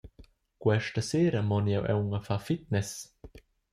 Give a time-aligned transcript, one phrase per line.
[0.63, 2.91] Questa sera mon jeu aunc a far fitness.